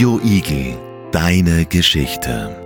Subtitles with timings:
[0.00, 0.78] Radio Igel,
[1.12, 2.56] deine Geschichte.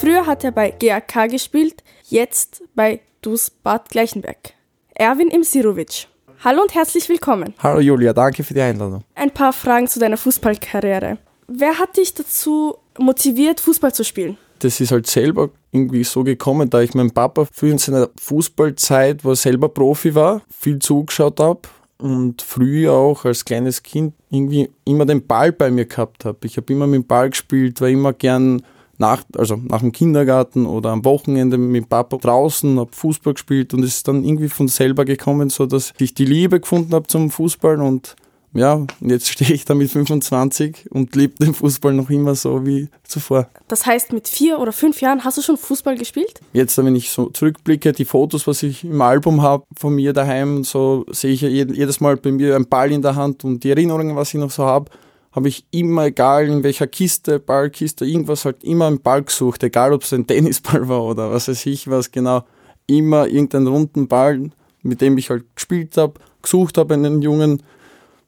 [0.00, 4.52] Früher hat er bei GAK gespielt, jetzt bei DUS Bad Gleichenberg.
[4.92, 6.08] Erwin Imsirovic.
[6.42, 7.54] Hallo und herzlich willkommen.
[7.60, 9.04] Hallo Julia, danke für die Einladung.
[9.14, 11.18] Ein paar Fragen zu deiner Fußballkarriere.
[11.46, 14.36] Wer hat dich dazu motiviert, Fußball zu spielen?
[14.58, 19.24] Das ist halt selber irgendwie so gekommen, da ich meinem Papa früher in seiner Fußballzeit,
[19.24, 21.60] wo er selber Profi war, viel zugeschaut habe
[21.98, 26.38] und früher auch als kleines Kind irgendwie immer den Ball bei mir gehabt habe.
[26.42, 28.62] Ich habe immer mit dem Ball gespielt, war immer gern
[28.98, 33.74] nach, also nach dem Kindergarten oder am Wochenende mit dem Papa draußen, habe Fußball gespielt
[33.74, 37.06] und es ist dann irgendwie von selber gekommen, so dass ich die Liebe gefunden habe
[37.06, 38.16] zum Fußball und
[38.56, 42.88] ja, jetzt stehe ich da mit 25 und lebe den Fußball noch immer so wie
[43.04, 43.48] zuvor.
[43.68, 46.40] Das heißt, mit vier oder fünf Jahren hast du schon Fußball gespielt?
[46.52, 50.64] Jetzt, wenn ich so zurückblicke, die Fotos, was ich im Album habe von mir daheim,
[50.64, 54.16] so sehe ich jedes Mal bei mir einen Ball in der Hand und die Erinnerungen,
[54.16, 54.90] was ich noch so habe,
[55.32, 59.92] habe ich immer, egal in welcher Kiste, Ballkiste, irgendwas halt immer einen Ball gesucht, egal
[59.92, 62.44] ob es ein Tennisball war oder was weiß ich was genau,
[62.86, 64.50] immer irgendeinen runden Ball,
[64.82, 67.62] mit dem ich halt gespielt habe, gesucht habe, einen jungen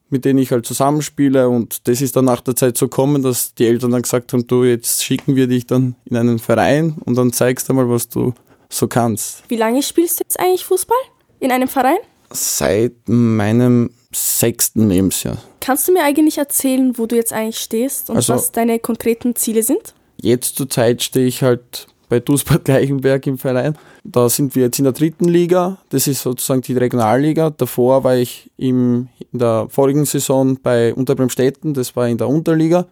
[0.09, 1.49] mit denen ich halt zusammenspiele.
[1.49, 4.47] Und das ist dann nach der Zeit so gekommen, dass die Eltern dann gesagt haben,
[4.47, 8.09] du, jetzt schicken wir dich dann in einen Verein und dann zeigst du mal, was
[8.09, 8.33] du
[8.69, 9.43] so kannst.
[9.47, 10.97] Wie lange spielst du jetzt eigentlich Fußball?
[11.39, 11.97] In einem Verein?
[12.31, 15.37] Seit meinem sechsten Lebensjahr.
[15.59, 19.35] Kannst du mir eigentlich erzählen, wo du jetzt eigentlich stehst und also, was deine konkreten
[19.35, 19.93] Ziele sind?
[20.21, 23.77] Jetzt zur Zeit stehe ich halt bei Duisburg Gleichenberg im Verein.
[24.03, 25.77] Da sind wir jetzt in der dritten Liga.
[25.89, 27.51] Das ist sozusagen die Regionalliga.
[27.51, 31.73] Davor war ich im, in der vorigen Saison bei Unterbremstetten.
[31.73, 32.87] Das war in der Unterliga.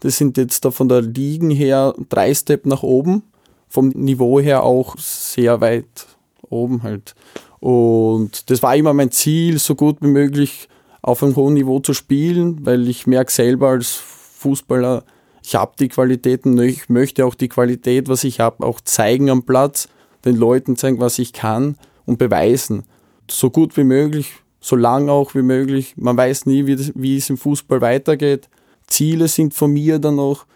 [0.00, 3.24] Das sind jetzt da von der Ligen her drei Step nach oben.
[3.68, 6.06] Vom Niveau her auch sehr weit
[6.48, 7.14] oben halt.
[7.58, 10.68] Und das war immer mein Ziel, so gut wie möglich
[11.02, 15.04] auf einem hohen Niveau zu spielen, weil ich merke selber als Fußballer,
[15.44, 19.42] ich habe die Qualitäten, ich möchte auch die Qualität, was ich habe, auch zeigen am
[19.42, 19.88] Platz,
[20.24, 22.84] den Leuten zeigen, was ich kann und beweisen.
[23.30, 25.94] So gut wie möglich, so lang auch wie möglich.
[25.98, 28.48] Man weiß nie, wie, das, wie es im Fußball weitergeht.
[28.86, 30.46] Ziele sind von mir dann noch.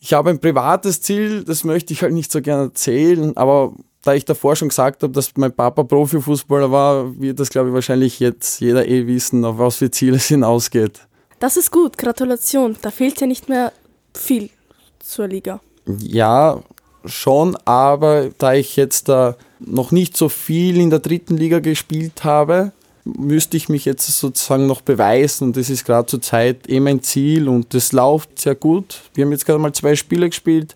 [0.00, 3.74] Ich habe ein privates Ziel, das möchte ich halt nicht so gerne erzählen, aber
[4.04, 7.74] da ich davor schon gesagt habe, dass mein Papa Profifußballer war, wird das, glaube ich,
[7.74, 11.00] wahrscheinlich jetzt jeder eh wissen, auf was für Ziele es hinausgeht.
[11.40, 12.76] Das ist gut, Gratulation.
[12.80, 13.72] Da fehlt ja nicht mehr
[14.18, 14.50] viel
[14.98, 15.60] zur Liga.
[15.86, 16.60] Ja,
[17.04, 22.24] schon, aber da ich jetzt da noch nicht so viel in der dritten Liga gespielt
[22.24, 22.72] habe,
[23.04, 27.02] müsste ich mich jetzt sozusagen noch beweisen und das ist gerade zur Zeit eh mein
[27.02, 29.00] Ziel und das läuft sehr gut.
[29.14, 30.74] Wir haben jetzt gerade mal zwei Spiele gespielt,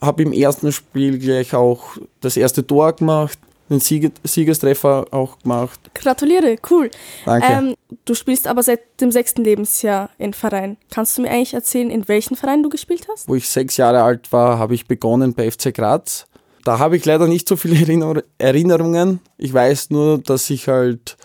[0.00, 3.38] habe im ersten Spiel gleich auch das erste Tor gemacht,
[3.70, 5.80] den Sieg Siegestreffer auch gemacht.
[5.94, 6.90] Gratuliere, cool.
[7.24, 7.46] Danke.
[7.50, 10.76] Ähm, du spielst aber seit dem sechsten Lebensjahr in Verein.
[10.90, 13.28] Kannst du mir eigentlich erzählen, in welchen Verein du gespielt hast?
[13.28, 16.26] Wo ich sechs Jahre alt war, habe ich begonnen bei FC Graz.
[16.64, 17.76] Da habe ich leider nicht so viele
[18.38, 19.20] Erinnerungen.
[19.38, 21.16] Ich weiß nur, dass ich halt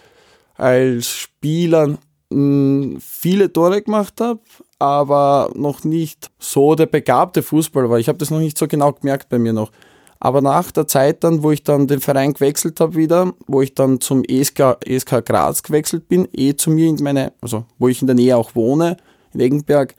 [0.55, 1.97] als Spieler
[2.31, 4.39] hm, viele Tore gemacht habe,
[4.77, 7.99] aber noch nicht so der begabte Fußballer war.
[7.99, 9.71] Ich habe das noch nicht so genau gemerkt bei mir noch.
[10.19, 13.73] Aber nach der Zeit dann, wo ich dann den Verein gewechselt habe wieder, wo ich
[13.73, 18.01] dann zum ESK, ESK Graz gewechselt bin, eh zu mir in meine, also wo ich
[18.01, 18.97] in der Nähe auch wohne,
[19.33, 19.95] in Eggenberg,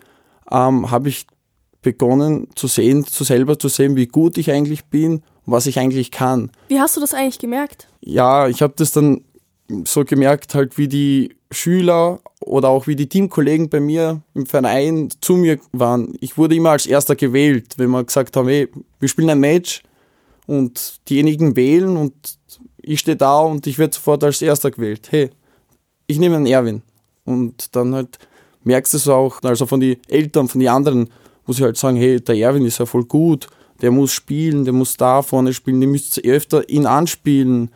[0.50, 1.26] ähm, habe ich
[1.82, 5.78] begonnen zu sehen, zu selber zu sehen, wie gut ich eigentlich bin und was ich
[5.78, 6.50] eigentlich kann.
[6.68, 7.88] Wie hast du das eigentlich gemerkt?
[8.00, 9.24] Ja, ich habe das dann
[9.84, 15.08] so gemerkt, halt wie die Schüler oder auch wie die Teamkollegen bei mir im Verein
[15.20, 16.14] zu mir waren.
[16.20, 19.82] Ich wurde immer als erster gewählt, wenn man gesagt haben, hey, wir spielen ein Match,
[20.50, 22.12] und diejenigen wählen und
[22.82, 25.06] ich stehe da und ich werde sofort als erster gewählt.
[25.10, 25.30] Hey,
[26.08, 26.82] ich nehme einen Erwin.
[27.24, 28.18] Und dann halt
[28.64, 31.08] merkst du es auch, also von den Eltern, von den anderen,
[31.46, 33.46] wo sie halt sagen, hey, der Erwin ist ja voll gut,
[33.80, 37.70] der muss spielen, der muss da vorne spielen, die müsst öfter ihn anspielen.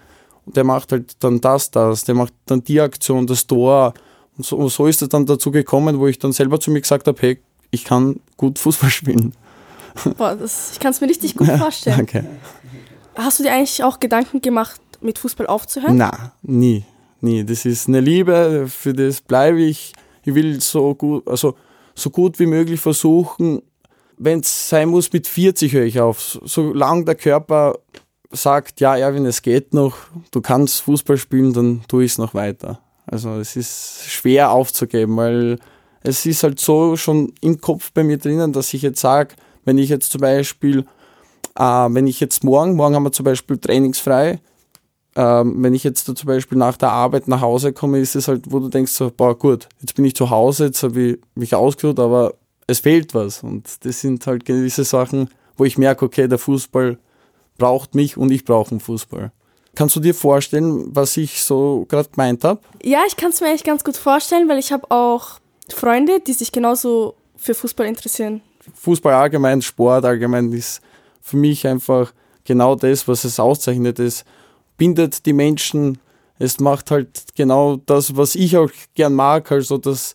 [0.44, 3.94] Und der macht halt dann das, das, der macht dann die Aktion, das Tor.
[4.36, 7.06] Und so, so ist es dann dazu gekommen, wo ich dann selber zu mir gesagt
[7.06, 7.38] habe, hey,
[7.70, 9.32] ich kann gut Fußball spielen.
[10.16, 11.98] Boah, das, ich kann es mir richtig gut vorstellen.
[11.98, 12.27] Danke.
[13.15, 15.97] Hast du dir eigentlich auch Gedanken gemacht, mit Fußball aufzuhören?
[15.97, 16.84] Na, nie,
[17.21, 17.45] nie.
[17.45, 19.93] Das ist eine Liebe, für das bleibe ich.
[20.25, 21.55] Ich will so gut, also
[21.95, 23.63] so gut wie möglich versuchen.
[24.16, 26.39] Wenn es sein muss, mit 40 höre ich auf.
[26.45, 27.78] Solange der Körper
[28.31, 29.97] sagt, ja, Erwin, es geht noch,
[30.31, 32.81] du kannst Fußball spielen, dann tue ich es noch weiter.
[33.07, 35.59] Also es ist schwer aufzugeben, weil
[36.03, 39.34] es ist halt so schon im Kopf bei mir drinnen, dass ich jetzt sage,
[39.65, 40.84] wenn ich jetzt zum Beispiel
[41.59, 44.41] äh, wenn ich jetzt morgen, morgen haben wir zum Beispiel trainingsfrei,
[45.16, 48.51] ähm, wenn ich jetzt zum Beispiel nach der Arbeit nach Hause komme, ist es halt,
[48.51, 51.54] wo du denkst, so, boah, gut, jetzt bin ich zu Hause, jetzt habe ich mich
[51.54, 52.34] ausgeruht, aber
[52.66, 53.42] es fehlt was.
[53.42, 56.98] Und das sind halt gewisse Sachen, wo ich merke, okay, der Fußball
[57.59, 59.30] braucht mich und ich brauche den Fußball.
[59.77, 62.60] Kannst du dir vorstellen, was ich so gerade gemeint habe?
[62.83, 65.41] Ja, ich kann es mir eigentlich ganz gut vorstellen, weil ich habe auch
[65.72, 68.41] Freunde, die sich genauso für Fußball interessieren.
[68.74, 70.80] Fußball allgemein, Sport allgemein ist
[71.24, 72.12] für mich einfach
[72.44, 73.98] genau das, was es auszeichnet.
[73.98, 74.24] Es
[74.76, 75.98] bindet die Menschen,
[76.38, 80.15] es macht halt genau das, was ich auch gern mag, also dass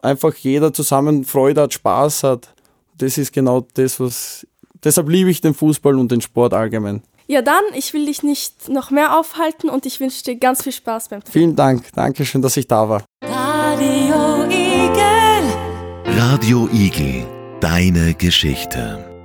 [0.00, 2.54] einfach jeder zusammen Freude hat, Spaß hat.
[2.96, 4.46] Das ist genau das, was.
[4.84, 7.02] Deshalb liebe ich den Fußball und den Sport allgemein.
[7.26, 10.72] Ja, dann, ich will dich nicht noch mehr aufhalten und ich wünsche dir ganz viel
[10.72, 11.32] Spaß beim Training.
[11.32, 11.92] Vielen Dank.
[11.94, 13.04] Dankeschön, dass ich da war.
[13.22, 16.16] Radio Igel.
[16.16, 17.26] Radio Igel.
[17.60, 19.17] Deine Geschichte.